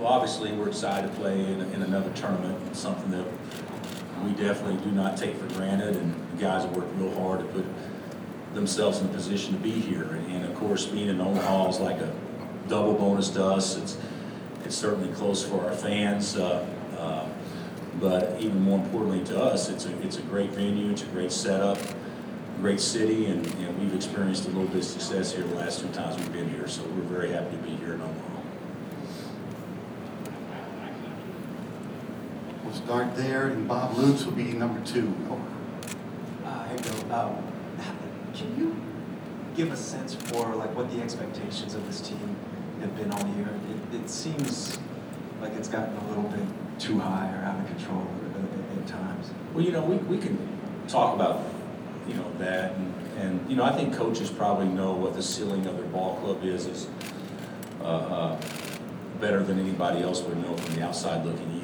Well, 0.00 0.14
obviously, 0.14 0.50
we're 0.52 0.68
excited 0.68 1.10
to 1.10 1.16
play 1.20 1.44
in, 1.44 1.60
in 1.60 1.82
another 1.82 2.10
tournament, 2.14 2.58
It's 2.68 2.80
something 2.80 3.10
that 3.10 3.26
we 4.24 4.32
definitely 4.32 4.82
do 4.82 4.90
not 4.92 5.18
take 5.18 5.36
for 5.36 5.46
granted, 5.48 5.94
and 5.94 6.14
the 6.32 6.40
guys 6.40 6.62
have 6.62 6.74
worked 6.74 6.96
real 6.96 7.14
hard 7.20 7.40
to 7.40 7.44
put 7.44 7.66
themselves 8.54 9.00
in 9.00 9.08
a 9.08 9.12
position 9.12 9.52
to 9.52 9.60
be 9.60 9.72
here. 9.72 10.04
And, 10.04 10.32
and 10.32 10.44
of 10.46 10.54
course, 10.54 10.86
being 10.86 11.08
in 11.08 11.20
Omaha 11.20 11.68
is 11.68 11.80
like 11.80 11.98
a 11.98 12.10
double 12.66 12.94
bonus 12.94 13.28
to 13.30 13.44
us. 13.44 13.76
It's, 13.76 13.98
it's 14.64 14.74
certainly 14.74 15.12
close 15.12 15.44
for 15.44 15.66
our 15.66 15.74
fans, 15.74 16.34
uh, 16.34 16.66
uh, 16.96 17.28
but 18.00 18.40
even 18.40 18.58
more 18.62 18.78
importantly 18.78 19.22
to 19.24 19.38
us, 19.38 19.68
it's 19.68 19.84
a, 19.84 20.02
it's 20.02 20.16
a 20.16 20.22
great 20.22 20.48
venue, 20.52 20.90
it's 20.92 21.02
a 21.02 21.06
great 21.08 21.30
setup, 21.30 21.76
great 22.62 22.80
city, 22.80 23.26
and, 23.26 23.46
and 23.46 23.78
we've 23.78 23.94
experienced 23.94 24.46
a 24.46 24.48
little 24.48 24.64
bit 24.68 24.78
of 24.78 24.84
success 24.84 25.32
here 25.32 25.44
the 25.44 25.56
last 25.56 25.80
two 25.80 25.88
times 25.88 26.16
we've 26.16 26.32
been 26.32 26.48
here, 26.48 26.66
so 26.66 26.82
we're 26.84 27.02
very 27.02 27.32
happy 27.32 27.54
to 27.54 27.62
be 27.64 27.76
here 27.76 27.92
in 27.92 28.00
Omaha. 28.00 28.39
We'll 32.70 32.82
start 32.82 33.16
there, 33.16 33.48
and 33.48 33.66
Bob 33.66 33.98
Lutz 33.98 34.24
will 34.24 34.30
be 34.30 34.52
number 34.52 34.80
two. 34.86 35.12
Uh, 36.44 36.68
hey, 36.68 36.76
Bill, 36.76 37.12
um, 37.12 37.36
can 38.32 38.56
you 38.56 38.76
give 39.56 39.72
a 39.72 39.76
sense 39.76 40.14
for 40.14 40.54
like 40.54 40.72
what 40.76 40.88
the 40.92 41.02
expectations 41.02 41.74
of 41.74 41.84
this 41.88 42.00
team 42.00 42.36
have 42.80 42.94
been 42.96 43.10
all 43.10 43.26
year? 43.36 43.48
It, 43.92 43.96
it 44.02 44.08
seems 44.08 44.78
like 45.40 45.52
it's 45.54 45.66
gotten 45.66 45.96
a 45.96 46.08
little 46.10 46.22
bit 46.30 46.44
too 46.78 47.00
high 47.00 47.32
or 47.32 47.44
out 47.44 47.58
of 47.58 47.66
control 47.66 48.06
at, 48.36 48.40
at- 48.40 48.78
at 48.78 48.86
times. 48.86 49.32
Well, 49.52 49.64
you 49.64 49.72
know, 49.72 49.82
we, 49.82 49.96
we 49.96 50.18
can 50.18 50.38
talk 50.86 51.16
about, 51.16 51.42
you 52.06 52.14
know, 52.14 52.30
that, 52.38 52.76
and, 52.76 52.94
and, 53.18 53.50
you 53.50 53.56
know, 53.56 53.64
I 53.64 53.72
think 53.72 53.94
coaches 53.94 54.30
probably 54.30 54.68
know 54.68 54.92
what 54.92 55.14
the 55.14 55.24
ceiling 55.24 55.66
of 55.66 55.76
their 55.76 55.86
ball 55.88 56.18
club 56.20 56.44
is, 56.44 56.66
is, 56.66 56.88
uh, 57.80 57.84
uh, 57.84 58.40
better 59.20 59.42
than 59.42 59.58
anybody 59.58 60.02
else 60.02 60.22
would 60.22 60.40
know 60.40 60.56
from 60.56 60.76
the 60.76 60.82
outside 60.84 61.26
looking 61.26 61.50
in. 61.50 61.59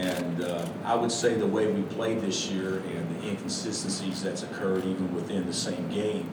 And- 0.00 0.42
uh, 0.42 0.66
I 0.84 0.94
would 0.94 1.12
say 1.12 1.34
the 1.34 1.46
way 1.46 1.70
we 1.70 1.82
played 1.82 2.22
this 2.22 2.48
year 2.48 2.78
and 2.78 3.16
the 3.16 3.28
inconsistencies 3.28 4.22
that's 4.22 4.42
occurred 4.42 4.84
even 4.84 5.14
within 5.14 5.46
the 5.46 5.52
same 5.52 5.88
game, 5.90 6.30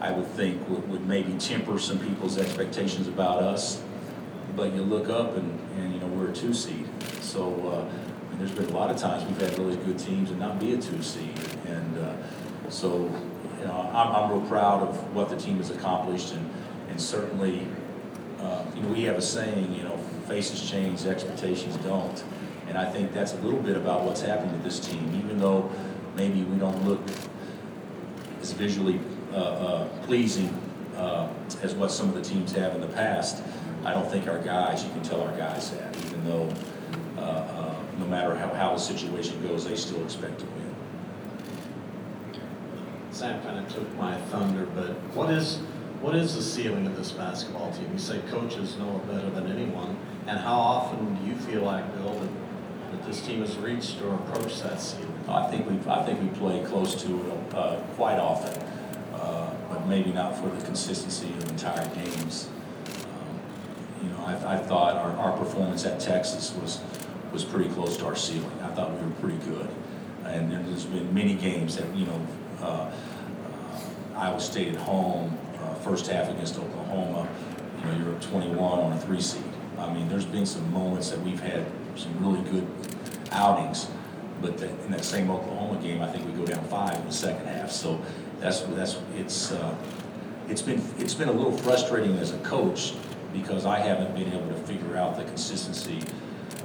I 0.00 0.12
would 0.12 0.26
think 0.26 0.68
would, 0.68 0.88
would 0.90 1.06
maybe 1.06 1.32
temper 1.38 1.78
some 1.78 1.98
people's 1.98 2.38
expectations 2.38 3.08
about 3.08 3.42
us. 3.42 3.82
But 4.54 4.74
you 4.74 4.82
look 4.82 5.08
up 5.08 5.36
and, 5.36 5.58
and, 5.78 5.94
you 5.94 6.00
know, 6.00 6.06
we're 6.08 6.30
a 6.30 6.32
two 6.32 6.52
seed. 6.52 6.86
So, 7.22 7.88
uh, 7.88 8.38
there's 8.38 8.52
been 8.52 8.66
a 8.66 8.76
lot 8.78 8.90
of 8.90 8.96
times 8.96 9.24
we've 9.24 9.40
had 9.40 9.58
really 9.58 9.76
good 9.84 9.98
teams 9.98 10.30
and 10.30 10.38
not 10.38 10.60
be 10.60 10.74
a 10.74 10.78
two 10.78 11.02
seed. 11.02 11.36
And, 11.66 11.98
uh, 11.98 12.12
so, 12.68 13.10
you 13.58 13.66
know, 13.66 13.90
I'm, 13.92 14.14
I'm 14.14 14.30
real 14.30 14.46
proud 14.48 14.86
of 14.86 15.14
what 15.14 15.28
the 15.28 15.36
team 15.36 15.56
has 15.56 15.70
accomplished 15.70 16.34
and, 16.34 16.48
and 16.90 17.00
certainly, 17.00 17.66
uh, 18.40 18.64
you 18.76 18.82
know, 18.82 18.88
we 18.90 19.02
have 19.04 19.16
a 19.16 19.22
saying, 19.22 19.74
you 19.74 19.82
know, 19.82 19.96
faces 20.28 20.70
change, 20.70 21.04
expectations 21.06 21.76
don't. 21.78 22.22
And 22.68 22.76
I 22.76 22.84
think 22.90 23.12
that's 23.12 23.32
a 23.32 23.36
little 23.38 23.60
bit 23.60 23.76
about 23.76 24.04
what's 24.04 24.20
happening 24.20 24.52
with 24.52 24.62
this 24.62 24.78
team, 24.78 25.10
even 25.24 25.38
though 25.38 25.70
maybe 26.16 26.42
we 26.42 26.58
don't 26.58 26.84
look 26.84 27.00
as 28.40 28.52
visually 28.52 29.00
uh, 29.32 29.36
uh, 29.36 29.88
pleasing 30.02 30.48
uh, 30.96 31.28
as 31.62 31.74
what 31.74 31.90
some 31.90 32.08
of 32.08 32.14
the 32.14 32.22
teams 32.22 32.52
have 32.52 32.74
in 32.74 32.80
the 32.80 32.88
past. 32.88 33.42
I 33.84 33.94
don't 33.94 34.10
think 34.10 34.28
our 34.28 34.38
guys, 34.38 34.84
you 34.84 34.90
can 34.90 35.02
tell 35.02 35.22
our 35.22 35.36
guys 35.36 35.70
that, 35.70 35.96
even 36.04 36.24
though, 36.24 36.52
uh, 37.16 37.20
uh, 37.20 37.74
no 37.98 38.06
matter 38.06 38.34
how, 38.34 38.48
how 38.52 38.72
the 38.74 38.78
situation 38.78 39.40
goes, 39.46 39.64
they 39.64 39.76
still 39.76 40.02
expect 40.04 40.40
to 40.40 40.44
win. 40.46 40.74
Sam 43.12 43.40
kind 43.42 43.58
of 43.64 43.72
took 43.72 43.92
my 43.96 44.16
thunder, 44.30 44.66
but 44.74 44.90
what 45.14 45.30
is, 45.30 45.56
what 46.00 46.14
is 46.14 46.34
the 46.34 46.42
ceiling 46.42 46.86
of 46.86 46.96
this 46.96 47.12
basketball 47.12 47.72
team? 47.72 47.88
You 47.92 47.98
say 47.98 48.20
coaches 48.30 48.76
know 48.76 48.96
it 48.96 49.06
better 49.08 49.30
than 49.30 49.50
anyone, 49.50 49.96
and 50.26 50.38
how 50.38 50.58
often 50.58 51.14
do 51.14 51.26
you 51.26 51.34
feel 51.36 51.62
like, 51.62 51.90
Bill, 51.96 52.12
that, 52.12 52.30
that 52.90 53.04
this 53.06 53.20
team 53.20 53.40
has 53.40 53.56
reached 53.56 54.00
or 54.02 54.14
approached 54.14 54.62
that 54.62 54.80
ceiling? 54.80 55.12
I 55.28 55.46
think 55.50 55.68
we, 55.68 55.78
I 55.90 56.02
think 56.04 56.20
we 56.20 56.28
play 56.38 56.64
close 56.64 57.00
to 57.02 57.30
it 57.30 57.54
uh, 57.54 57.76
quite 57.96 58.18
often, 58.18 58.62
uh, 59.14 59.54
but 59.68 59.86
maybe 59.86 60.12
not 60.12 60.36
for 60.36 60.48
the 60.48 60.64
consistency 60.64 61.28
of 61.28 61.48
entire 61.50 61.86
games. 61.94 62.48
Um, 62.86 63.40
You 64.02 64.10
know, 64.10 64.24
I, 64.24 64.54
I 64.54 64.58
thought 64.58 64.96
our, 64.96 65.12
our 65.16 65.36
performance 65.36 65.84
at 65.84 66.00
Texas 66.00 66.54
was, 66.60 66.80
was 67.32 67.44
pretty 67.44 67.68
close 67.70 67.96
to 67.98 68.06
our 68.06 68.16
ceiling. 68.16 68.58
I 68.62 68.68
thought 68.68 68.92
we 68.92 69.06
were 69.06 69.14
pretty 69.14 69.38
good. 69.44 69.68
And 70.24 70.50
there's 70.52 70.84
been 70.84 71.12
many 71.14 71.34
games 71.34 71.76
that, 71.76 71.94
you 71.94 72.06
know, 72.06 72.26
uh, 72.60 72.64
uh, 72.64 73.80
Iowa 74.14 74.40
State 74.40 74.74
at 74.74 74.80
home, 74.80 75.36
uh, 75.62 75.74
first 75.76 76.06
half 76.06 76.28
against 76.28 76.58
Oklahoma, 76.58 77.28
you 77.78 77.84
know, 77.84 77.98
you're 77.98 78.14
at 78.14 78.22
21 78.22 78.58
on 78.58 78.92
a 78.92 79.00
three 79.00 79.20
seed. 79.20 79.42
I 79.78 79.92
mean, 79.92 80.08
there's 80.08 80.24
been 80.24 80.44
some 80.46 80.70
moments 80.72 81.10
that 81.10 81.20
we've 81.20 81.40
had 81.40 81.64
some 81.98 82.16
really 82.24 82.48
good 82.50 82.66
outings, 83.32 83.88
but 84.40 84.60
in 84.62 84.90
that 84.90 85.04
same 85.04 85.30
Oklahoma 85.30 85.80
game, 85.82 86.02
I 86.02 86.10
think 86.10 86.26
we 86.26 86.32
go 86.32 86.46
down 86.46 86.64
five 86.64 86.94
in 86.96 87.06
the 87.06 87.12
second 87.12 87.46
half. 87.46 87.70
So 87.70 88.00
that's 88.40 88.60
that's 88.60 88.98
it's 89.16 89.52
uh, 89.52 89.74
it's 90.48 90.62
been 90.62 90.82
it's 90.98 91.14
been 91.14 91.28
a 91.28 91.32
little 91.32 91.56
frustrating 91.56 92.16
as 92.18 92.32
a 92.32 92.38
coach 92.38 92.94
because 93.32 93.66
I 93.66 93.78
haven't 93.78 94.14
been 94.14 94.32
able 94.32 94.48
to 94.48 94.60
figure 94.62 94.96
out 94.96 95.16
the 95.16 95.24
consistency 95.24 96.02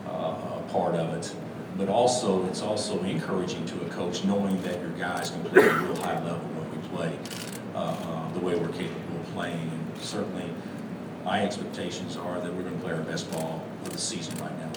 uh, 0.07 0.61
part 0.69 0.95
of 0.95 1.13
it. 1.15 1.33
But 1.75 1.89
also, 1.89 2.45
it's 2.45 2.61
also 2.61 3.01
encouraging 3.03 3.65
to 3.65 3.81
a 3.81 3.89
coach 3.89 4.23
knowing 4.23 4.61
that 4.61 4.79
your 4.79 4.91
guys 4.91 5.31
can 5.31 5.43
play 5.45 5.63
at 5.63 5.71
a 5.71 5.79
real 5.79 5.95
high 5.97 6.23
level 6.23 6.47
when 6.49 6.69
we 6.71 6.87
play 6.89 7.17
uh, 7.73 7.79
uh, 7.79 8.33
the 8.33 8.39
way 8.39 8.55
we're 8.55 8.67
capable 8.69 9.19
of 9.19 9.25
playing. 9.33 9.59
And 9.59 9.97
certainly, 10.01 10.45
my 11.25 11.43
expectations 11.43 12.15
are 12.15 12.39
that 12.39 12.53
we're 12.53 12.61
going 12.61 12.75
to 12.75 12.81
play 12.81 12.93
our 12.93 13.01
best 13.01 13.31
ball 13.31 13.63
for 13.83 13.89
the 13.89 13.97
season 13.97 14.37
right 14.37 14.57
now. 14.59 14.69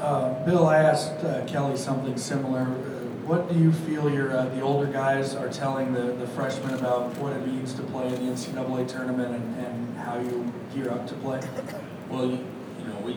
Uh, 0.00 0.44
Bill, 0.46 0.70
asked 0.70 1.22
uh, 1.24 1.44
Kelly 1.46 1.76
something 1.76 2.16
similar. 2.16 2.62
Uh, 2.62 3.00
What 3.26 3.52
do 3.52 3.58
you 3.58 3.70
feel 3.70 4.10
your, 4.10 4.34
uh, 4.36 4.46
the 4.46 4.62
older 4.62 4.90
guys 4.90 5.34
are 5.34 5.48
telling 5.50 5.92
the 5.92 6.14
the 6.18 6.26
freshmen 6.28 6.74
about 6.74 7.14
what 7.18 7.32
it 7.34 7.46
means 7.46 7.74
to 7.74 7.82
play 7.82 8.06
in 8.08 8.14
the 8.14 8.32
NCAA 8.32 8.88
tournament 8.88 9.34
and 9.34 9.66
and 9.66 9.96
how 9.98 10.18
you 10.18 10.50
gear 10.74 10.90
up 10.90 11.06
to 11.06 11.14
play? 11.16 11.40
Well, 12.08 12.26
you, 12.26 12.38
you 12.78 12.84
know, 12.88 12.98
we, 13.04 13.16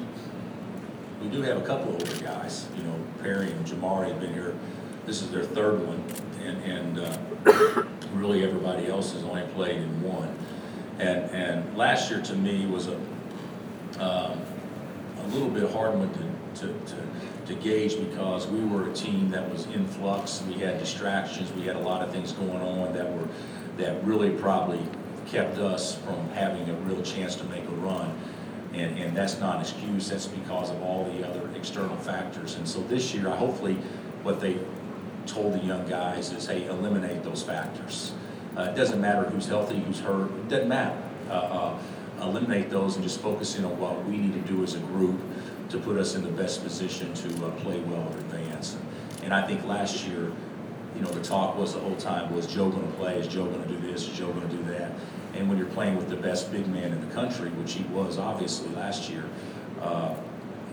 we 1.21 1.29
do 1.29 1.41
have 1.41 1.57
a 1.57 1.65
couple 1.65 1.95
of 1.95 2.01
older 2.01 2.23
guys, 2.23 2.67
you 2.77 2.83
know, 2.83 2.95
Perry 3.21 3.51
and 3.51 3.65
Jamari 3.65 4.09
have 4.09 4.19
been 4.19 4.33
here, 4.33 4.53
this 5.05 5.21
is 5.23 5.31
their 5.31 5.43
third 5.45 5.79
one, 5.87 6.03
and, 6.45 6.57
and, 6.63 6.99
uh, 6.99 7.83
really 8.13 8.43
everybody 8.43 8.87
else 8.87 9.13
has 9.13 9.23
only 9.23 9.41
played 9.55 9.77
in 9.77 10.03
one. 10.03 10.37
And, 10.99 11.19
and 11.31 11.75
last 11.77 12.11
year 12.11 12.21
to 12.21 12.35
me 12.35 12.67
was 12.67 12.87
a, 12.87 12.97
um, 13.99 14.39
a 15.17 15.27
little 15.31 15.49
bit 15.49 15.71
hard 15.71 15.97
one 15.97 16.13
to, 16.13 16.32
to, 16.55 16.67
to, 16.67 16.95
to 17.47 17.55
gauge 17.55 17.97
because 17.97 18.47
we 18.47 18.63
were 18.63 18.89
a 18.89 18.93
team 18.93 19.29
that 19.31 19.49
was 19.51 19.65
in 19.67 19.85
flux, 19.87 20.43
we 20.47 20.53
had 20.53 20.79
distractions, 20.79 21.51
we 21.53 21.63
had 21.63 21.75
a 21.75 21.79
lot 21.79 22.01
of 22.01 22.11
things 22.11 22.31
going 22.33 22.61
on 22.61 22.93
that 22.93 23.11
were, 23.11 23.27
that 23.77 24.03
really 24.03 24.29
probably 24.31 24.79
kept 25.27 25.57
us 25.57 25.95
from 25.95 26.29
having 26.29 26.69
a 26.69 26.73
real 26.81 27.01
chance 27.01 27.35
to 27.35 27.43
make 27.45 27.63
a 27.63 27.75
run. 27.75 28.13
And, 28.73 28.97
and 28.97 29.15
that's 29.15 29.39
not 29.39 29.55
an 29.55 29.61
excuse, 29.61 30.09
that's 30.09 30.27
because 30.27 30.71
of 30.71 30.81
all 30.81 31.05
the 31.05 31.27
other 31.27 31.47
external 31.55 31.95
factors. 31.97 32.55
And 32.55 32.67
so 32.67 32.81
this 32.81 33.13
year, 33.13 33.29
hopefully, 33.29 33.75
what 34.23 34.39
they 34.39 34.57
told 35.27 35.53
the 35.53 35.59
young 35.59 35.87
guys 35.87 36.31
is, 36.31 36.47
hey, 36.47 36.65
eliminate 36.65 37.23
those 37.23 37.43
factors. 37.43 38.13
Uh, 38.57 38.63
it 38.63 38.75
doesn't 38.75 38.99
matter 38.99 39.29
who's 39.29 39.47
healthy, 39.47 39.79
who's 39.79 39.99
hurt, 39.99 40.31
it 40.31 40.49
doesn't 40.49 40.67
matter. 40.67 40.97
Uh, 41.29 41.33
uh, 41.33 41.79
eliminate 42.21 42.69
those 42.69 42.95
and 42.95 43.03
just 43.03 43.19
focus 43.19 43.57
in 43.57 43.65
on 43.65 43.77
what 43.79 44.03
we 44.05 44.17
need 44.17 44.33
to 44.33 44.51
do 44.51 44.63
as 44.63 44.75
a 44.75 44.79
group 44.79 45.19
to 45.73 45.79
put 45.79 45.97
us 45.97 46.13
in 46.13 46.21
the 46.21 46.29
best 46.29 46.63
position 46.63 47.11
to 47.15 47.47
uh, 47.47 47.51
play 47.61 47.79
well 47.79 48.07
and 48.07 48.19
advance. 48.19 48.77
And 49.23 49.33
I 49.33 49.45
think 49.47 49.65
last 49.65 50.05
year, 50.05 50.31
you 50.95 51.01
know, 51.01 51.09
the 51.09 51.23
talk 51.23 51.57
was 51.57 51.73
the 51.73 51.79
whole 51.79 51.95
time, 51.95 52.33
was 52.33 52.45
Joe 52.45 52.69
gonna 52.69 52.91
play, 52.91 53.17
is 53.17 53.27
Joe 53.27 53.47
gonna 53.47 53.67
do 53.67 53.79
this, 53.79 54.07
is 54.07 54.15
Joe 54.15 54.31
gonna 54.31 54.47
do 54.49 54.63
that? 54.65 54.91
And 55.33 55.49
when 55.49 55.57
you're 55.57 55.67
playing 55.67 55.97
with 55.97 56.09
the 56.09 56.15
best 56.15 56.51
big 56.51 56.67
man 56.67 56.91
in 56.91 57.01
the 57.01 57.11
country, 57.15 57.49
which 57.49 57.73
he 57.73 57.83
was 57.85 58.19
obviously 58.19 58.69
last 58.75 59.09
year, 59.09 59.23
uh, 59.81 60.13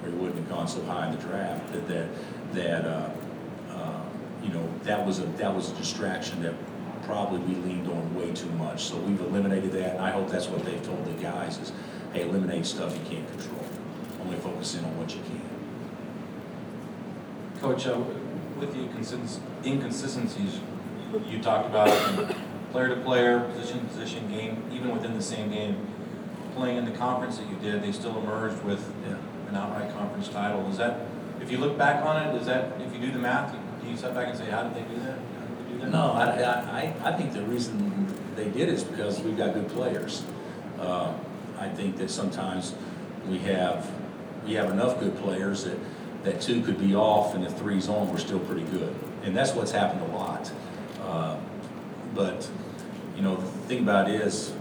or 0.03 0.11
he 0.11 0.15
wouldn't 0.17 0.37
have 0.37 0.51
gone 0.51 0.69
so 0.69 0.85
high 0.85 1.09
in 1.09 1.17
the 1.17 1.23
draft, 1.23 1.73
that, 1.73 1.89
that, 1.89 2.09
that, 2.53 2.85
uh, 2.85 3.11
uh, 3.71 4.03
you 4.43 4.51
know, 4.51 4.69
that 4.83 5.07
was 5.07 5.19
a, 5.19 5.25
that 5.39 5.55
was 5.55 5.71
a 5.71 5.75
distraction 5.77 6.43
that 6.43 6.55
probably 7.05 7.39
we 7.41 7.55
leaned 7.63 7.89
on 7.89 8.15
way 8.15 8.31
too 8.33 8.51
much. 8.51 8.85
So 8.85 8.99
we've 8.99 9.21
eliminated 9.21 9.73
that, 9.73 9.93
and 9.97 10.01
I 10.01 10.11
hope 10.11 10.29
that's 10.29 10.49
what 10.49 10.63
they've 10.67 10.83
told 10.83 11.07
the 11.07 11.23
guys 11.23 11.57
is, 11.57 11.73
hey, 12.13 12.29
eliminate 12.29 12.67
stuff 12.67 12.93
you 12.93 13.17
can't 13.17 13.31
control. 13.31 13.70
Only 14.31 14.43
focus 14.43 14.77
in 14.77 14.85
on 14.85 14.97
what 14.97 15.11
you 15.13 15.21
can. 15.23 15.41
Coach, 17.61 17.85
uh, 17.89 17.99
with 18.61 18.73
the 18.73 18.79
inconsist- 18.79 19.41
inconsistencies 19.65 20.61
you 21.29 21.41
talked 21.43 21.67
about, 21.69 21.89
player 22.71 22.95
to 22.95 23.01
player, 23.01 23.41
position 23.41 23.81
to 23.81 23.87
position 23.87 24.31
game, 24.31 24.63
even 24.73 24.93
within 24.93 25.15
the 25.15 25.23
same 25.23 25.51
game, 25.51 25.77
playing 26.55 26.77
in 26.77 26.85
the 26.85 26.93
conference 26.93 27.39
that 27.39 27.49
you 27.51 27.57
did, 27.57 27.83
they 27.83 27.91
still 27.91 28.17
emerged 28.19 28.63
with 28.63 28.89
an 29.49 29.57
outright 29.57 29.93
conference 29.97 30.29
title. 30.29 30.65
Is 30.71 30.77
that, 30.79 31.01
if 31.41 31.51
you 31.51 31.59
look 31.59 31.77
back 31.77 32.05
on 32.05 32.23
it, 32.29 32.41
is 32.41 32.47
that, 32.47 32.81
if 32.81 32.95
you 32.95 33.01
do 33.05 33.11
the 33.11 33.19
math, 33.19 33.53
do 33.83 33.91
you 33.91 33.97
sit 33.97 34.15
back 34.15 34.29
and 34.29 34.39
say, 34.39 34.45
how 34.49 34.63
did 34.63 34.77
they 34.77 34.95
do 34.95 35.01
that? 35.01 35.19
How 35.19 35.47
did 35.47 35.67
they 35.67 35.73
do 35.73 35.79
that? 35.81 35.91
No, 35.91 36.13
I, 36.13 36.25
I, 36.27 36.53
I- 37.03 37.11
I 37.11 37.13
think 37.17 37.33
the 37.33 37.43
reason 37.43 38.07
they 38.37 38.49
did 38.49 38.69
is 38.69 38.85
because 38.85 39.19
we've 39.23 39.37
got 39.37 39.55
good 39.55 39.67
players. 39.71 40.23
Uh, 40.79 41.15
I 41.59 41.69
think 41.69 41.97
that 41.97 42.11
sometimes 42.13 42.75
we 43.29 43.39
have, 43.41 43.91
we 44.47 44.55
have 44.55 44.71
enough 44.71 44.99
good 45.01 45.17
players 45.19 45.65
that, 45.65 45.79
that 46.25 46.41
two 46.41 46.63
could 46.63 46.79
be 46.79 46.95
off 46.95 47.35
and 47.35 47.45
if 47.45 47.57
three's 47.59 47.89
on, 47.89 48.11
we're 48.11 48.19
still 48.19 48.41
pretty 48.41 48.65
good. 48.65 48.95
And 49.25 49.37
that's 49.37 49.53
what's 49.53 49.73
happened 49.73 50.03
a 50.03 50.17
lot. 50.17 50.51
Uh, 51.03 51.37
But, 52.15 52.49
you 53.17 53.23
know, 53.23 53.37
the 53.37 53.47
thing 53.69 53.81
about 53.81 54.11
it 54.11 54.21
is, 54.21 54.53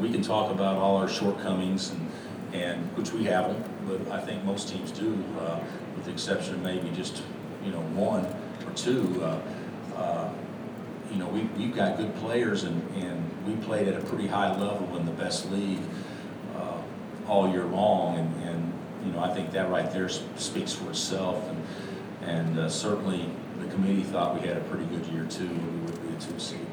we 0.00 0.10
can 0.10 0.22
talk 0.22 0.50
about 0.50 0.76
all 0.76 0.96
our 0.96 1.08
shortcomings 1.08 1.90
and, 1.90 2.10
and, 2.54 2.96
which 2.96 3.12
we 3.12 3.24
have 3.24 3.48
them, 3.48 3.62
but 3.86 4.00
I 4.10 4.20
think 4.20 4.44
most 4.44 4.68
teams 4.68 4.90
do, 4.90 5.22
uh, 5.40 5.60
with 5.94 6.04
the 6.06 6.12
exception 6.12 6.54
of 6.54 6.62
maybe 6.62 6.90
just, 6.96 7.22
you 7.64 7.70
know, 7.70 7.82
one 7.94 8.24
or 8.66 8.72
two. 8.74 9.22
uh, 9.22 9.38
uh, 9.96 10.30
You 11.12 11.18
know, 11.18 11.28
we, 11.28 11.42
we've 11.58 11.74
got 11.74 11.96
good 11.96 12.14
players 12.16 12.64
and, 12.64 12.82
and 12.96 13.18
we 13.46 13.54
played 13.66 13.88
at 13.88 13.96
a 14.00 14.04
pretty 14.04 14.28
high 14.28 14.52
level 14.58 14.96
in 14.96 15.04
the 15.04 15.12
best 15.12 15.50
league, 15.50 15.84
uh, 16.56 16.80
all 17.28 17.50
year 17.50 17.64
long. 17.64 18.18
And, 18.18 18.30
and, 18.44 18.47
you 19.04 19.12
know, 19.12 19.20
I 19.20 19.32
think 19.32 19.52
that 19.52 19.70
right 19.70 19.90
there 19.92 20.06
s- 20.06 20.22
speaks 20.36 20.72
for 20.72 20.90
itself. 20.90 21.48
And, 21.48 21.64
and 22.28 22.58
uh, 22.58 22.68
certainly 22.68 23.28
the 23.60 23.66
committee 23.68 24.02
thought 24.02 24.40
we 24.40 24.46
had 24.46 24.56
a 24.56 24.60
pretty 24.62 24.86
good 24.86 25.06
year 25.06 25.24
too, 25.24 25.48
we 25.48 25.80
would 25.86 26.02
be 26.08 26.14
a 26.16 26.20
two 26.20 26.38
seed. 26.38 26.66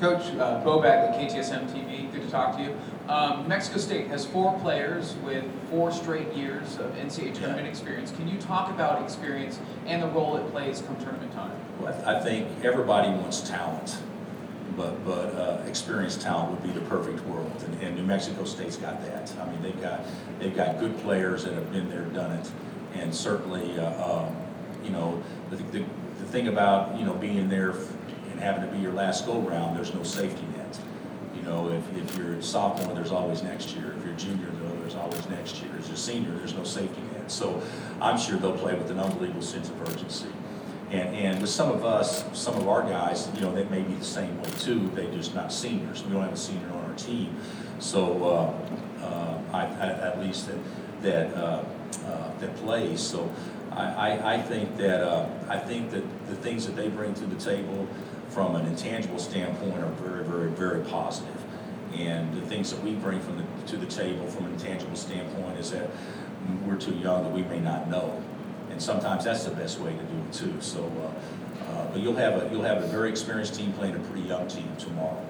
Coach 0.00 0.26
uh, 0.36 0.62
Bobak, 0.62 0.84
at 0.84 1.14
KTSM 1.18 1.68
TV, 1.72 2.10
good 2.12 2.22
to 2.22 2.30
talk 2.30 2.56
to 2.56 2.62
you. 2.62 2.76
Um, 3.08 3.48
Mexico 3.48 3.78
State 3.78 4.06
has 4.08 4.24
four 4.26 4.56
players 4.60 5.16
with 5.24 5.44
four 5.70 5.90
straight 5.90 6.32
years 6.34 6.76
of 6.78 6.92
NCAA 6.94 7.34
tournament 7.34 7.66
experience. 7.66 8.12
Can 8.12 8.28
you 8.28 8.38
talk 8.38 8.70
about 8.70 9.02
experience 9.02 9.58
and 9.86 10.02
the 10.02 10.06
role 10.08 10.36
it 10.36 10.48
plays 10.52 10.82
come 10.82 10.96
tournament 10.96 11.32
time? 11.32 11.50
Well, 11.80 12.00
I 12.06 12.20
think 12.20 12.46
everybody 12.64 13.08
wants 13.08 13.40
talent, 13.40 13.98
but, 14.76 15.04
but 15.04 15.34
uh, 15.34 15.62
experienced 15.66 16.20
talent 16.20 16.50
would 16.50 16.62
be 16.62 16.78
the 16.78 16.84
perfect 16.86 17.24
world, 17.26 17.52
and, 17.66 17.82
and 17.82 17.96
New 17.96 18.02
Mexico 18.02 18.44
State's 18.44 18.76
got 18.76 19.00
that. 19.02 19.32
I 19.40 19.50
mean, 19.50 19.62
they've 19.62 19.80
got, 19.80 20.04
they've 20.38 20.54
got 20.54 20.78
good 20.78 20.96
players 20.98 21.44
that 21.44 21.54
have 21.54 21.72
been 21.72 21.88
there, 21.88 22.04
done 22.06 22.32
it, 22.32 22.50
and 22.94 23.14
certainly, 23.14 23.78
uh, 23.78 24.22
um, 24.26 24.36
you 24.84 24.90
know, 24.90 25.22
the, 25.50 25.56
the, 25.56 25.84
the 26.18 26.24
thing 26.26 26.48
about, 26.48 26.98
you 26.98 27.04
know, 27.04 27.14
being 27.14 27.48
there 27.48 27.70
and 28.30 28.40
having 28.40 28.68
to 28.68 28.74
be 28.74 28.78
your 28.78 28.92
last 28.92 29.26
go-round, 29.26 29.76
there's 29.76 29.94
no 29.94 30.02
safety 30.02 30.44
net. 30.56 30.78
You 31.34 31.42
know, 31.42 31.70
if, 31.70 31.96
if 31.96 32.16
you're 32.16 32.34
a 32.34 32.42
sophomore, 32.42 32.94
there's 32.94 33.12
always 33.12 33.42
next 33.42 33.74
year. 33.74 33.94
If 33.96 34.04
you're 34.04 34.14
a 34.14 34.16
junior, 34.16 34.50
though, 34.60 34.80
there's 34.80 34.94
always 34.94 35.28
next 35.28 35.62
year. 35.62 35.70
As 35.78 35.90
a 35.90 35.96
senior, 35.96 36.30
there's 36.32 36.54
no 36.54 36.64
safety 36.64 37.00
net. 37.12 37.30
So 37.30 37.62
I'm 38.00 38.18
sure 38.18 38.38
they'll 38.38 38.56
play 38.56 38.74
with 38.74 38.90
an 38.90 38.98
unbelievable 38.98 39.42
sense 39.42 39.68
of 39.68 39.80
urgency. 39.82 40.28
And, 40.90 41.14
and 41.14 41.40
with 41.40 41.50
some 41.50 41.70
of 41.70 41.84
us, 41.84 42.24
some 42.32 42.54
of 42.56 42.66
our 42.66 42.82
guys, 42.82 43.28
you 43.34 43.42
know, 43.42 43.54
they 43.54 43.64
may 43.64 43.82
be 43.82 43.94
the 43.94 44.04
same 44.04 44.40
way 44.40 44.50
too, 44.58 44.90
They're 44.94 45.10
just 45.12 45.34
not 45.34 45.52
seniors. 45.52 46.02
We 46.02 46.12
don't 46.12 46.22
have 46.22 46.32
a 46.32 46.36
senior 46.36 46.68
on 46.70 46.90
our 46.90 46.94
team. 46.96 47.36
So, 47.78 48.24
uh, 48.24 49.04
uh, 49.04 49.38
I, 49.52 49.66
I, 49.66 49.86
at 50.08 50.20
least 50.20 50.48
that, 50.48 50.58
that, 51.02 51.34
uh, 51.34 51.64
uh, 52.06 52.38
that 52.38 52.56
plays. 52.56 53.00
So 53.00 53.30
I, 53.72 53.84
I, 53.84 54.34
I 54.34 54.42
think 54.42 54.76
that, 54.78 55.02
uh, 55.02 55.28
I 55.48 55.58
think 55.58 55.90
that 55.90 56.04
the 56.28 56.36
things 56.36 56.66
that 56.66 56.74
they 56.74 56.88
bring 56.88 57.14
to 57.14 57.26
the 57.26 57.36
table 57.36 57.86
from 58.30 58.56
an 58.56 58.66
intangible 58.66 59.18
standpoint 59.18 59.78
are 59.78 59.90
very, 59.92 60.24
very, 60.24 60.50
very 60.50 60.84
positive. 60.84 61.36
And 61.94 62.34
the 62.34 62.46
things 62.46 62.70
that 62.70 62.82
we 62.82 62.94
bring 62.94 63.20
from 63.20 63.38
the, 63.38 63.44
to 63.68 63.76
the 63.76 63.86
table 63.86 64.26
from 64.26 64.46
an 64.46 64.52
intangible 64.52 64.96
standpoint 64.96 65.58
is 65.58 65.70
that 65.70 65.90
we're 66.66 66.76
too 66.76 66.94
young 66.94 67.24
that 67.24 67.32
we 67.32 67.42
may 67.42 67.60
not 67.60 67.88
know. 67.88 68.22
And 68.78 68.82
sometimes 68.84 69.24
that's 69.24 69.42
the 69.42 69.50
best 69.50 69.80
way 69.80 69.90
to 69.90 70.02
do 70.04 70.18
it 70.24 70.32
too. 70.32 70.54
So, 70.60 70.84
uh, 70.84 71.72
uh, 71.72 71.86
but 71.90 72.00
you'll 72.00 72.14
have 72.14 72.40
a, 72.40 72.48
you'll 72.48 72.62
have 72.62 72.80
a 72.80 72.86
very 72.86 73.10
experienced 73.10 73.56
team 73.56 73.72
playing 73.72 73.96
a 73.96 73.98
pretty 73.98 74.22
young 74.22 74.46
team 74.46 74.70
tomorrow. 74.78 75.20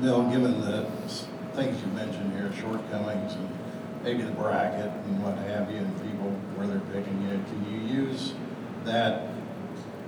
Bill, 0.00 0.22
given 0.30 0.62
the 0.62 0.86
things 1.52 1.78
you 1.78 1.88
mentioned 1.88 2.32
here, 2.32 2.50
shortcomings 2.58 3.34
and 3.34 3.50
maybe 4.02 4.22
the 4.22 4.30
bracket 4.30 4.90
and 4.90 5.22
what 5.22 5.36
have 5.46 5.70
you, 5.70 5.76
and 5.76 5.94
people 5.96 6.30
where 6.56 6.66
they're 6.66 6.80
picking 6.90 7.20
you, 7.20 7.38
can 7.52 7.70
you 7.70 8.04
use 8.04 8.32
that 8.84 9.28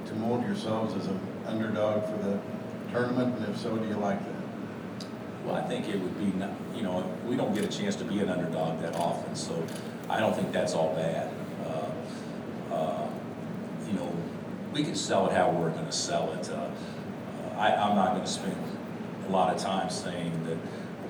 to 0.06 0.14
mold 0.14 0.46
yourselves 0.46 0.94
as 0.94 1.08
an 1.08 1.20
underdog 1.46 2.04
for 2.04 2.16
the 2.26 2.40
tournament? 2.90 3.36
And 3.36 3.54
if 3.54 3.60
so, 3.60 3.76
do 3.76 3.86
you 3.86 3.96
like 3.96 4.18
that? 4.18 4.33
Well, 5.44 5.56
I 5.56 5.62
think 5.62 5.88
it 5.88 6.00
would 6.00 6.18
be, 6.18 6.32
you 6.76 6.82
know, 6.82 7.04
we 7.26 7.36
don't 7.36 7.54
get 7.54 7.64
a 7.64 7.68
chance 7.68 7.96
to 7.96 8.04
be 8.04 8.20
an 8.20 8.28
underdog 8.30 8.80
that 8.80 8.96
often, 8.96 9.34
so 9.36 9.62
I 10.08 10.18
don't 10.18 10.34
think 10.34 10.52
that's 10.52 10.74
all 10.74 10.94
bad. 10.94 11.30
Uh, 11.66 12.74
uh, 12.74 13.08
You 13.86 13.92
know, 13.92 14.10
we 14.72 14.82
can 14.82 14.94
sell 14.94 15.26
it 15.26 15.32
how 15.32 15.50
we're 15.50 15.70
gonna 15.70 15.92
sell 15.92 16.32
it. 16.32 16.50
Uh, 16.50 16.70
I, 17.58 17.74
I'm 17.74 17.94
not 17.94 18.14
gonna 18.14 18.26
spend 18.26 18.56
a 19.28 19.30
lot 19.30 19.54
of 19.54 19.60
time 19.60 19.90
saying 19.90 20.32
that 20.46 20.56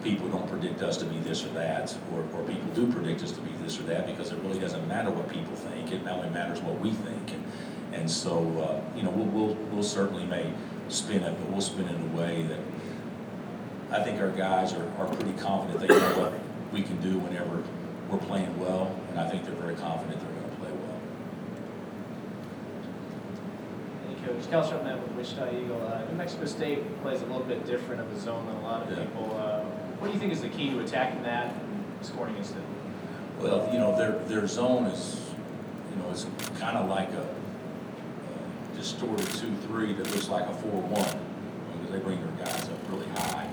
people 0.02 0.28
don't 0.28 0.48
predict 0.48 0.82
us 0.82 0.96
to 0.98 1.04
be 1.04 1.18
this 1.20 1.44
or 1.44 1.48
that, 1.50 1.96
or, 2.12 2.26
or 2.34 2.42
people 2.44 2.68
do 2.74 2.92
predict 2.92 3.22
us 3.22 3.32
to 3.32 3.40
be 3.40 3.52
this 3.62 3.78
or 3.78 3.84
that, 3.84 4.06
because 4.06 4.32
it 4.32 4.38
really 4.40 4.58
doesn't 4.58 4.86
matter 4.88 5.10
what 5.10 5.28
people 5.28 5.54
think, 5.54 5.92
it 5.92 6.06
only 6.08 6.28
matters 6.30 6.60
what 6.60 6.78
we 6.80 6.90
think. 6.90 7.32
And 7.32 7.44
And 7.94 8.10
so, 8.10 8.34
uh, 8.58 8.96
you 8.96 9.04
know, 9.04 9.10
we'll, 9.10 9.30
we'll, 9.30 9.54
we'll 9.70 9.82
certainly 9.98 10.26
may 10.26 10.52
spin 10.88 11.22
it, 11.22 11.34
but 11.38 11.48
we'll 11.50 11.60
spin 11.62 11.86
it 11.88 11.94
in 11.94 12.02
a 12.10 12.16
way 12.20 12.42
that 12.42 12.58
I 13.94 14.02
think 14.02 14.20
our 14.20 14.30
guys 14.30 14.72
are, 14.72 14.90
are 14.98 15.06
pretty 15.06 15.32
confident 15.38 15.78
they 15.78 15.86
know 15.86 16.18
what 16.18 16.32
we 16.72 16.82
can 16.82 17.00
do 17.00 17.16
whenever 17.20 17.62
we're 18.10 18.18
playing 18.26 18.58
well, 18.58 18.90
and 19.10 19.20
I 19.20 19.30
think 19.30 19.44
they're 19.44 19.54
very 19.54 19.76
confident 19.76 20.18
they're 20.20 20.42
gonna 20.42 20.56
play 20.56 20.72
well. 20.72 20.98
Hey, 24.08 24.26
Coach. 24.26 24.50
Cal 24.50 24.64
Sharpnet 24.64 25.00
with 25.00 25.12
Wichita 25.12 25.56
Eagle. 25.56 25.80
Uh, 25.86 26.02
New 26.10 26.16
Mexico 26.16 26.44
State 26.46 27.02
plays 27.02 27.22
a 27.22 27.26
little 27.26 27.44
bit 27.44 27.64
different 27.66 28.00
of 28.00 28.10
a 28.12 28.18
zone 28.18 28.44
than 28.46 28.56
a 28.56 28.62
lot 28.62 28.82
of 28.82 28.90
Yeah. 28.90 29.04
people. 29.04 29.36
Uh, 29.40 29.60
what 30.00 30.08
do 30.08 30.12
you 30.12 30.18
think 30.18 30.32
is 30.32 30.42
the 30.42 30.48
key 30.48 30.70
to 30.70 30.80
attacking 30.80 31.22
that 31.22 31.54
and 31.54 32.04
scoring 32.04 32.32
against 32.34 32.56
it? 32.56 32.62
Well, 33.40 33.68
you 33.72 33.78
know, 33.78 33.96
their, 33.96 34.18
their 34.26 34.48
zone 34.48 34.86
is, 34.86 35.20
you 35.94 36.02
know, 36.02 36.10
it's 36.10 36.26
kind 36.58 36.76
of 36.76 36.88
like 36.90 37.10
a 37.12 37.26
distorted 38.76 39.26
two-three 39.34 39.92
that 39.94 40.10
looks 40.10 40.28
like 40.28 40.48
a 40.48 40.52
four-one, 40.54 41.18
because 41.78 41.92
they 41.92 41.98
bring 42.00 42.18
their 42.20 42.44
guys 42.44 42.64
up 42.68 42.78
really 42.90 43.06
high, 43.16 43.43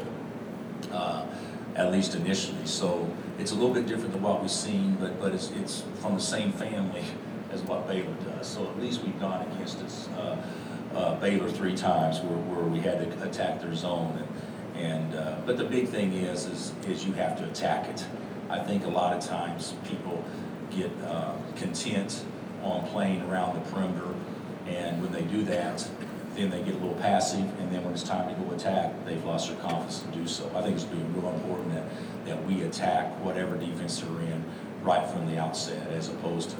at 1.75 1.91
least 1.91 2.15
initially. 2.15 2.65
So 2.65 3.09
it's 3.39 3.51
a 3.51 3.55
little 3.55 3.73
bit 3.73 3.87
different 3.87 4.13
than 4.13 4.21
what 4.21 4.41
we've 4.41 4.51
seen, 4.51 4.95
but, 4.99 5.19
but 5.19 5.33
it's, 5.33 5.51
it's 5.51 5.83
from 5.99 6.15
the 6.15 6.21
same 6.21 6.51
family 6.51 7.03
as 7.51 7.61
what 7.61 7.87
Baylor 7.87 8.13
does. 8.25 8.47
So 8.47 8.67
at 8.69 8.79
least 8.79 9.03
we've 9.03 9.19
gone 9.19 9.45
against 9.51 9.79
this, 9.81 10.07
uh, 10.09 10.41
uh, 10.95 11.15
Baylor 11.19 11.49
three 11.49 11.75
times 11.75 12.19
where, 12.19 12.37
where 12.37 12.65
we 12.65 12.79
had 12.79 12.99
to 12.99 13.29
attack 13.29 13.61
their 13.61 13.75
zone. 13.75 14.27
And, 14.75 14.85
and, 14.85 15.15
uh, 15.15 15.35
but 15.45 15.57
the 15.57 15.63
big 15.63 15.87
thing 15.87 16.13
is, 16.13 16.45
is, 16.45 16.73
is 16.87 17.05
you 17.05 17.13
have 17.13 17.37
to 17.37 17.45
attack 17.45 17.87
it. 17.87 18.05
I 18.49 18.59
think 18.59 18.85
a 18.85 18.89
lot 18.89 19.15
of 19.15 19.23
times 19.23 19.73
people 19.85 20.23
get, 20.69 20.91
uh, 21.05 21.33
content 21.55 22.23
on 22.63 22.87
playing 22.87 23.21
around 23.23 23.55
the 23.55 23.71
perimeter. 23.71 24.13
And 24.67 25.01
when 25.01 25.11
they 25.11 25.23
do 25.23 25.43
that, 25.45 25.87
then 26.35 26.49
they 26.49 26.61
get 26.61 26.75
a 26.75 26.77
little 26.77 26.95
passive, 26.95 27.41
and 27.59 27.71
then 27.71 27.83
when 27.83 27.93
it's 27.93 28.03
time 28.03 28.33
to 28.33 28.41
go 28.41 28.53
attack, 28.55 28.93
they've 29.05 29.23
lost 29.25 29.49
their 29.49 29.57
confidence 29.57 29.99
to 29.99 30.07
do 30.07 30.25
so. 30.27 30.49
I 30.55 30.61
think 30.61 30.75
it's 30.75 30.85
being 30.85 31.13
real 31.13 31.31
important 31.33 31.73
that, 31.73 31.85
that 32.25 32.45
we 32.45 32.61
attack 32.61 33.11
whatever 33.23 33.57
defense 33.57 33.99
they're 33.99 34.21
in 34.21 34.43
right 34.81 35.07
from 35.09 35.27
the 35.27 35.37
outset, 35.37 35.87
as 35.91 36.07
opposed 36.09 36.51
to 36.51 36.57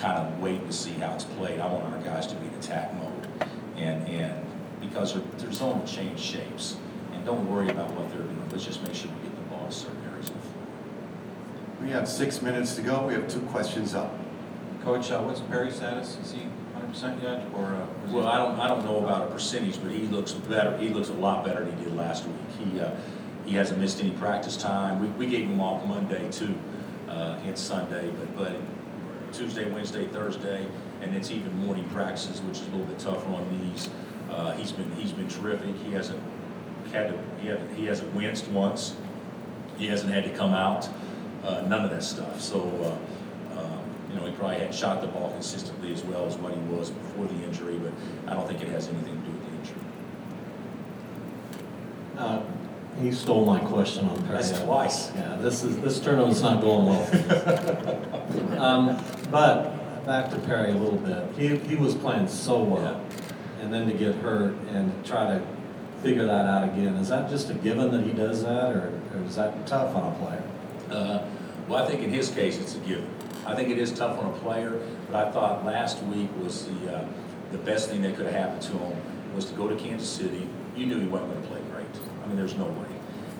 kind 0.00 0.18
of 0.18 0.40
waiting 0.40 0.66
to 0.66 0.72
see 0.72 0.92
how 0.92 1.14
it's 1.14 1.24
played. 1.24 1.60
I 1.60 1.72
want 1.72 1.84
our 1.84 2.02
guys 2.02 2.26
to 2.28 2.34
be 2.36 2.46
in 2.46 2.54
attack 2.54 2.94
mode, 2.94 3.28
and, 3.76 4.06
and 4.08 4.46
because 4.80 5.14
their, 5.14 5.22
their 5.38 5.52
zone 5.52 5.78
will 5.80 5.86
change 5.86 6.20
shapes. 6.20 6.76
And 7.12 7.24
don't 7.24 7.48
worry 7.50 7.70
about 7.70 7.90
what 7.92 8.10
they're 8.10 8.22
doing, 8.22 8.48
let's 8.50 8.64
just 8.64 8.82
make 8.82 8.94
sure 8.94 9.10
we 9.10 9.28
get 9.28 9.36
the 9.36 9.42
ball 9.42 9.66
in 9.66 9.72
certain 9.72 10.02
areas 10.10 10.28
of 10.28 10.34
the 10.34 10.40
floor. 10.40 10.66
We 11.82 11.90
have 11.90 12.08
six 12.08 12.42
minutes 12.42 12.74
to 12.76 12.82
go. 12.82 13.06
We 13.06 13.14
have 13.14 13.28
two 13.28 13.40
questions 13.42 13.94
up. 13.94 14.12
Coach, 14.82 15.10
uh, 15.10 15.20
what's 15.20 15.40
Perry's 15.40 15.76
status? 15.76 16.18
Is 16.22 16.32
he 16.32 16.40
hundred 16.40 16.63
percent 16.94 17.20
yet, 17.22 17.44
or? 17.54 17.64
uh, 17.64 18.06
is 18.06 18.12
Well, 18.12 18.28
I 18.28 18.38
don't, 18.38 18.58
I 18.60 18.68
don't 18.68 18.84
know 18.84 18.98
about 18.98 19.22
a 19.22 19.26
percentage, 19.26 19.82
but 19.82 19.90
he 19.90 20.06
looks 20.06 20.32
better, 20.32 20.76
he 20.78 20.90
looks 20.90 21.08
a 21.08 21.14
lot 21.14 21.44
better 21.44 21.64
than 21.64 21.76
he 21.76 21.84
did 21.84 21.96
last 21.96 22.24
week. 22.24 22.36
He, 22.72 22.80
uh, 22.80 22.92
he 23.44 23.56
hasn't 23.56 23.80
missed 23.80 24.00
any 24.00 24.12
practice 24.12 24.56
time. 24.56 25.00
We, 25.00 25.08
we 25.08 25.26
gave 25.26 25.48
him 25.48 25.60
off 25.60 25.84
Monday 25.86 26.30
too, 26.30 26.54
uh, 27.08 27.38
and 27.44 27.58
Sunday, 27.58 28.10
but, 28.10 28.36
but 28.36 29.32
Tuesday, 29.32 29.68
Wednesday, 29.68 30.06
Thursday, 30.06 30.66
and 31.02 31.14
it's 31.16 31.30
even 31.32 31.52
morning 31.66 31.88
practices, 31.90 32.40
which 32.42 32.60
is 32.60 32.68
a 32.68 32.70
little 32.70 32.86
bit 32.86 32.98
tougher 33.00 33.28
on 33.28 33.50
knees. 33.50 33.90
Uh, 34.30 34.52
he's 34.52 34.70
been, 34.70 34.90
he's 34.92 35.12
been 35.12 35.28
terrific. 35.28 35.74
He 35.84 35.92
hasn't 35.92 36.22
had 36.92 37.08
to, 37.08 37.18
he 37.42 37.48
hasn't, 37.48 37.76
he 37.76 37.86
hasn't 37.86 38.14
winced 38.14 38.46
once. 38.48 38.96
He 39.78 39.88
hasn't 39.88 40.12
had 40.12 40.22
to 40.22 40.30
come 40.30 40.52
out, 40.52 40.88
uh, 41.42 41.62
none 41.62 41.84
of 41.84 41.90
that 41.90 42.04
stuff. 42.04 42.40
So, 42.40 42.60
uh, 42.60 42.96
you 44.14 44.20
know, 44.20 44.26
he 44.26 44.32
probably 44.36 44.58
hadn't 44.58 44.74
shot 44.74 45.00
the 45.00 45.08
ball 45.08 45.30
consistently 45.32 45.92
as 45.92 46.04
well 46.04 46.24
as 46.26 46.36
what 46.36 46.52
he 46.54 46.60
was 46.60 46.90
before 46.90 47.26
the 47.26 47.34
injury, 47.44 47.76
but 47.78 47.92
I 48.30 48.34
don't 48.34 48.46
think 48.46 48.62
it 48.62 48.68
has 48.68 48.88
anything 48.88 49.20
to 49.20 49.26
do 49.26 49.32
with 49.32 49.44
the 49.50 49.56
injury. 49.58 49.82
Uh, 52.16 52.42
He 53.02 53.10
stole 53.10 53.44
my 53.44 53.58
question 53.58 54.08
on 54.08 54.22
Perry. 54.22 54.36
That's 54.42 54.60
twice. 54.60 55.10
Yeah, 55.16 55.36
this 55.40 55.64
is, 55.64 55.78
this 55.80 55.98
tournament's 55.98 56.40
not 56.42 56.60
going 56.60 56.86
well. 56.86 57.04
Um, 58.58 58.96
But 59.30 60.06
back 60.06 60.30
to 60.30 60.36
Perry 60.38 60.70
a 60.70 60.74
little 60.74 60.98
bit. 60.98 61.24
He, 61.36 61.56
he 61.68 61.74
was 61.76 61.94
playing 61.94 62.28
so 62.28 62.62
well. 62.62 63.00
And 63.60 63.72
then 63.74 63.86
to 63.88 63.94
get 63.94 64.14
hurt 64.16 64.54
and 64.70 65.04
try 65.04 65.24
to 65.26 65.42
figure 66.02 66.24
that 66.26 66.46
out 66.46 66.64
again. 66.68 66.94
Is 66.96 67.08
that 67.08 67.28
just 67.30 67.50
a 67.50 67.54
given 67.54 67.90
that 67.90 68.02
he 68.04 68.12
does 68.12 68.42
that, 68.44 68.72
or, 68.72 68.92
or 69.14 69.22
is 69.26 69.36
that 69.36 69.66
tough 69.66 69.94
on 69.96 70.12
a 70.12 70.16
player? 70.16 70.42
Uh, 70.90 71.26
Well, 71.66 71.82
I 71.82 71.86
think 71.90 72.02
in 72.02 72.10
his 72.10 72.30
case, 72.30 72.58
it's 72.58 72.74
a 72.76 72.78
given. 72.78 73.08
I 73.46 73.54
think 73.54 73.68
it 73.68 73.78
is 73.78 73.92
tough 73.92 74.18
on 74.18 74.32
a 74.32 74.36
player, 74.38 74.80
but 75.10 75.26
I 75.26 75.30
thought 75.30 75.66
last 75.66 76.02
week 76.04 76.30
was 76.42 76.66
the, 76.66 76.96
uh, 76.96 77.04
the 77.52 77.58
best 77.58 77.90
thing 77.90 78.00
that 78.02 78.16
could 78.16 78.24
have 78.24 78.34
happened 78.34 78.62
to 78.62 78.72
him 78.72 78.96
was 79.34 79.44
to 79.46 79.54
go 79.54 79.68
to 79.68 79.76
Kansas 79.76 80.08
City. 80.08 80.48
You 80.74 80.86
knew 80.86 80.98
he 80.98 81.06
wasn't 81.06 81.34
gonna 81.34 81.46
play 81.46 81.60
great. 81.70 81.86
I 82.22 82.26
mean, 82.26 82.36
there's 82.36 82.56
no 82.56 82.64
way. 82.64 82.88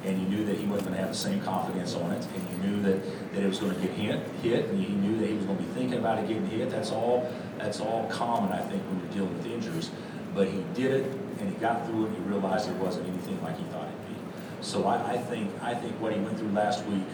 And 0.04 0.20
you 0.20 0.28
knew 0.28 0.44
that 0.44 0.58
he 0.58 0.66
wasn't 0.66 0.88
gonna 0.88 1.00
have 1.00 1.08
the 1.08 1.14
same 1.14 1.40
confidence 1.40 1.94
on 1.94 2.12
it, 2.12 2.26
and 2.34 2.50
you 2.50 2.68
knew 2.68 2.82
that, 2.82 3.32
that 3.32 3.42
it 3.42 3.49
was 3.49 3.58
gonna 3.58 3.76
get 3.76 3.92
hit, 3.92 4.20
hit, 4.42 4.66
and 4.66 4.82
you 4.82 4.90
knew 4.90 5.18
that 5.20 5.26
he 5.26 5.34
was 5.34 5.46
gonna 5.46 5.58
be 5.58 5.73
thinking 5.73 5.99
about 5.99 6.18
it 6.18 6.28
getting 6.28 6.46
hit. 6.49 6.70
That's 6.70 6.92
all, 6.92 7.32
that's 7.58 7.80
all 7.80 8.06
common, 8.11 8.52
I 8.52 8.61
think, 8.61 8.82
when 8.82 9.00
you're 9.00 9.26
dealing 9.26 9.38
with 9.38 9.46
injuries. 9.46 9.90
But 10.34 10.49
he 10.49 10.62
did 10.75 10.92
it, 10.92 11.12
and 11.40 11.49
he 11.49 11.54
got 11.56 11.87
through 11.87 12.04
it, 12.04 12.08
and 12.08 12.16
he 12.18 12.23
realized 12.25 12.68
it 12.68 12.76
wasn't 12.76 13.08
anything 13.08 13.42
like 13.42 13.56
he 13.56 13.64
thought 13.64 13.88
it'd 13.88 14.08
be. 14.08 14.14
So 14.61 14.84
I, 14.84 15.12
I 15.12 15.16
think, 15.16 15.50
I 15.62 15.75
think 15.75 15.99
what 15.99 16.12
he 16.12 16.20
went 16.20 16.38
through 16.38 16.50
last 16.50 16.84
week, 16.84 17.06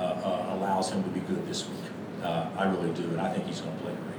uh, 0.00 0.02
uh, 0.02 0.56
allows 0.56 0.90
him 0.90 1.04
to 1.04 1.10
be 1.10 1.20
good 1.20 1.46
this 1.46 1.68
week. 1.68 1.78
Uh, 2.22 2.48
I 2.56 2.64
really 2.64 2.92
do, 2.94 3.02
and 3.04 3.20
I 3.20 3.32
think 3.32 3.46
he's 3.46 3.60
gonna 3.60 3.76
play 3.78 3.92
great. 3.92 4.12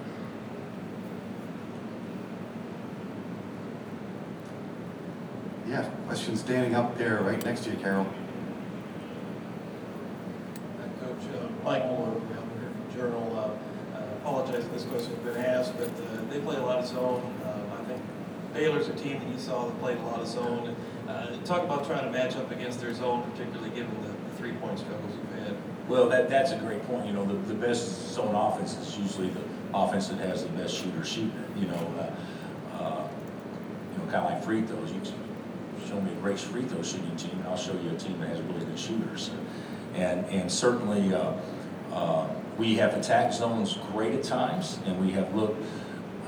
Yeah, 5.67 5.89
question 6.07 6.35
standing 6.35 6.75
up 6.75 6.97
there, 6.97 7.21
right 7.21 7.43
next 7.45 7.63
to 7.63 7.71
you, 7.71 7.77
Carol. 7.77 8.05
Coach 10.99 11.23
uh, 11.33 11.47
Mike 11.63 11.85
Moore, 11.85 12.09
I'm 12.09 12.29
here 12.29 12.71
from 12.71 12.95
Journal. 12.95 13.57
Uh, 13.93 13.97
I 13.97 14.03
apologize 14.17 14.65
if 14.65 14.73
this 14.73 14.83
question 14.83 15.15
has 15.15 15.23
been 15.23 15.45
asked, 15.45 15.77
but 15.77 15.87
uh, 15.87 16.29
they 16.29 16.39
play 16.39 16.57
a 16.57 16.61
lot 16.61 16.79
of 16.79 16.87
zone. 16.87 17.33
Uh, 17.43 17.81
I 17.81 17.85
think 17.85 18.01
Baylor's 18.53 18.89
a 18.89 18.93
team 18.95 19.19
that 19.19 19.29
you 19.29 19.39
saw 19.39 19.65
that 19.65 19.79
played 19.79 19.97
a 19.97 20.01
lot 20.01 20.19
of 20.19 20.27
zone. 20.27 20.75
Uh, 21.07 21.37
Talk 21.45 21.63
about 21.63 21.85
trying 21.85 22.05
to 22.05 22.11
match 22.11 22.35
up 22.35 22.51
against 22.51 22.81
their 22.81 22.93
zone, 22.93 23.29
particularly 23.31 23.69
given 23.69 23.95
the 24.01 24.13
three-point 24.37 24.79
struggles 24.79 25.13
you've 25.15 25.39
had. 25.43 25.55
Well, 25.87 26.07
that, 26.09 26.29
that's 26.29 26.51
a 26.51 26.57
great 26.57 26.81
point, 26.87 27.05
you 27.05 27.13
know, 27.13 27.25
the, 27.25 27.33
the 27.33 27.53
best 27.53 28.13
zone 28.13 28.33
offense 28.33 28.77
is 28.77 28.97
usually 28.97 29.29
the 29.29 29.41
offense 29.73 30.07
that 30.07 30.19
has 30.19 30.43
the 30.43 30.49
best 30.49 30.75
shooter 30.75 31.03
shooting 31.03 31.33
you 31.57 31.67
know, 31.67 31.93
uh, 31.99 32.81
uh, 32.81 33.07
you 33.91 33.97
know, 33.97 34.11
kinda 34.11 34.23
like 34.23 34.43
free 34.43 34.61
throws, 34.61 34.91
you 34.91 35.01
can 35.01 35.13
show 35.87 35.99
me 35.99 36.11
a 36.11 36.15
great 36.15 36.39
free 36.39 36.63
throw 36.63 36.81
shooting 36.81 37.15
team, 37.17 37.31
and 37.33 37.47
I'll 37.47 37.57
show 37.57 37.73
you 37.73 37.89
a 37.89 37.95
team 37.95 38.19
that 38.21 38.29
has 38.29 38.41
really 38.41 38.65
good 38.65 38.79
shooters. 38.79 39.31
And, 39.95 40.25
and 40.27 40.51
certainly, 40.51 41.13
uh, 41.13 41.33
uh, 41.91 42.27
we 42.57 42.75
have 42.75 42.95
attacked 42.95 43.33
zones 43.33 43.77
great 43.91 44.13
at 44.13 44.23
times, 44.23 44.79
and 44.85 44.99
we 45.05 45.11
have 45.11 45.35
looked, 45.35 45.63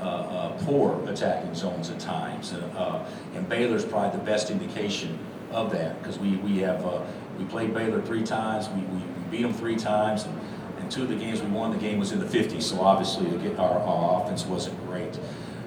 uh, 0.00 0.04
uh, 0.04 0.48
poor 0.64 1.02
attacking 1.08 1.54
zones 1.54 1.88
at 1.88 1.98
times. 1.98 2.52
And, 2.52 2.62
uh, 2.76 3.04
and 3.34 3.48
Baylor's 3.48 3.84
probably 3.84 4.18
the 4.18 4.24
best 4.24 4.50
indication 4.50 5.18
of 5.50 5.72
that, 5.72 6.00
because 6.00 6.18
we, 6.18 6.36
we 6.36 6.58
have, 6.58 6.84
uh, 6.84 7.00
we 7.38 7.44
played 7.46 7.72
Baylor 7.72 8.02
three 8.02 8.22
times, 8.22 8.68
we 8.68 8.82
we 8.82 9.00
beat 9.30 9.42
them 9.42 9.52
three 9.52 9.76
times, 9.76 10.24
and, 10.24 10.90
two 10.90 11.02
of 11.02 11.08
the 11.08 11.16
games 11.16 11.42
we 11.42 11.48
won, 11.48 11.72
the 11.72 11.78
game 11.78 11.98
was 11.98 12.12
in 12.12 12.20
the 12.20 12.28
fifties, 12.28 12.64
so 12.64 12.80
obviously 12.80 13.28
the, 13.28 13.48
ga- 13.48 13.56
our, 13.56 13.80
our 13.80 14.22
offense 14.22 14.46
wasn't 14.46 14.78
great. 14.86 15.18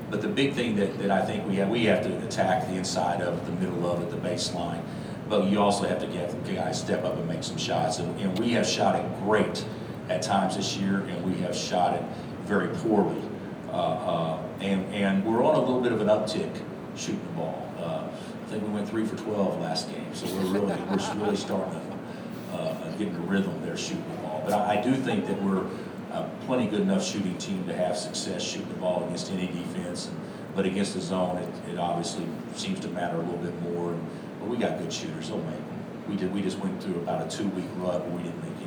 But 0.09 0.21
the 0.21 0.29
big 0.29 0.53
thing 0.53 0.77
that, 0.77 0.97
that 0.99 1.11
I 1.11 1.25
think 1.25 1.45
we 1.45 1.57
have, 1.57 1.67
we 1.67 1.83
have 1.85 2.03
to 2.03 2.25
attack 2.25 2.67
the 2.67 2.75
inside 2.75 3.19
of 3.21 3.37
it, 3.37 3.45
the 3.45 3.51
middle 3.51 3.85
of 3.85 4.01
it, 4.01 4.11
the 4.11 4.29
baseline. 4.29 4.81
But 5.27 5.47
you 5.47 5.59
also 5.59 5.85
have 5.87 5.99
to 5.99 6.07
get 6.07 6.31
guys 6.45 6.79
step 6.79 7.03
up 7.03 7.15
and 7.15 7.27
make 7.27 7.43
some 7.43 7.57
shots, 7.57 7.99
and, 7.99 8.17
and 8.21 8.39
we 8.39 8.51
have 8.51 8.65
shot 8.65 8.95
it 8.95 9.05
great 9.23 9.65
at 10.07 10.21
times 10.21 10.55
this 10.55 10.77
year, 10.77 11.01
and 11.01 11.23
we 11.25 11.39
have 11.41 11.53
shot 11.53 11.95
it 11.95 12.03
very 12.43 12.69
poorly. 12.77 13.21
Uh, 13.67 13.73
uh, 13.73 14.43
and, 14.61 14.85
and 14.93 15.25
we're 15.25 15.43
on 15.43 15.55
a 15.55 15.59
little 15.59 15.81
bit 15.81 15.91
of 15.91 15.99
an 15.99 16.07
uptick 16.07 16.49
shooting 16.95 17.21
the 17.25 17.33
ball. 17.33 17.71
Uh, 17.77 18.07
I 18.07 18.49
think 18.49 18.63
we 18.63 18.69
went 18.69 18.89
three 18.89 19.05
for 19.05 19.17
twelve 19.17 19.59
last 19.61 19.91
game, 19.91 20.15
so 20.15 20.25
we're 20.33 20.45
really, 20.45 20.73
we're 20.89 21.15
really 21.23 21.35
starting 21.35 21.73
to, 21.73 21.98
uh, 22.51 22.73
getting 22.97 23.13
the 23.13 23.19
rhythm 23.19 23.61
there 23.65 23.77
shooting 23.77 24.03
the 24.11 24.17
ball. 24.23 24.41
But 24.45 24.53
I, 24.53 24.79
I 24.79 24.81
do 24.81 24.93
think 24.95 25.27
that 25.27 25.41
we're 25.41 25.65
a 26.11 26.29
plenty 26.45 26.67
good 26.67 26.81
enough 26.81 27.03
shooting 27.05 27.37
team 27.37 27.65
to 27.67 27.75
have 27.75 27.97
success 27.97 28.41
shooting 28.41 28.69
the 28.69 28.75
ball 28.75 29.03
against 29.05 29.31
any 29.31 29.47
defense. 29.47 30.07
And- 30.07 30.19
But 30.55 30.65
against 30.65 30.93
the 30.95 31.01
zone, 31.01 31.37
it, 31.37 31.71
it 31.73 31.77
obviously 31.79 32.25
seems 32.55 32.79
to 32.81 32.87
matter 32.89 33.15
a 33.17 33.21
little 33.21 33.37
bit 33.37 33.53
more. 33.61 33.91
And- 33.93 34.07
But 34.39 34.49
we 34.49 34.57
got 34.57 34.79
good 34.79 34.91
shooters, 34.91 35.29
make 35.29 35.55
them. 35.55 35.65
We 36.09 36.15
did, 36.15 36.33
we 36.33 36.41
just 36.41 36.57
went 36.59 36.81
through 36.81 36.95
about 36.95 37.21
a 37.31 37.37
two-week 37.37 37.69
rut 37.77 38.01
where 38.05 38.17
we 38.17 38.23
didn't 38.23 38.41
make 38.43 38.58